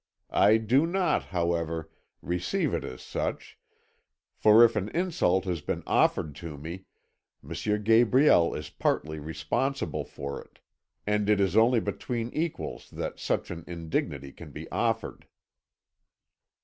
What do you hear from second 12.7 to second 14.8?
that such an indignity can be